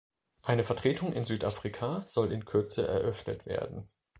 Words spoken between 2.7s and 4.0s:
eröffnet werden.